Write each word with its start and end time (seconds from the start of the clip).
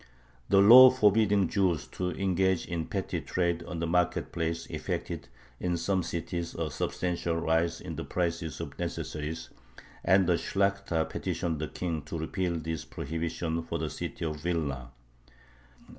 The 0.49 0.61
law 0.63 0.89
forbidding 0.89 1.47
Jews 1.47 1.85
to 1.89 2.09
engage 2.09 2.65
in 2.65 2.87
petty 2.87 3.21
trade 3.21 3.61
on 3.65 3.77
the 3.77 3.85
market 3.85 4.31
place 4.31 4.65
effected 4.65 5.27
in 5.59 5.77
some 5.77 6.01
cities 6.01 6.55
a 6.55 6.71
substantial 6.71 7.35
rise 7.37 7.79
in 7.79 7.97
the 7.97 8.03
prices 8.03 8.59
of 8.59 8.79
necessaries, 8.79 9.49
and 10.03 10.25
the 10.25 10.39
Shlakhta 10.39 11.07
petitioned 11.07 11.59
the 11.59 11.67
King 11.67 12.01
to 12.05 12.17
repeal 12.17 12.55
this 12.57 12.83
prohibition 12.83 13.61
for 13.61 13.77
the 13.77 13.91
city 13.91 14.25
of 14.25 14.37
Vilna. 14.37 14.89